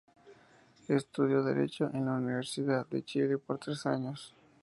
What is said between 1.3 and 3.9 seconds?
derecho en la Universidad de Chile por tres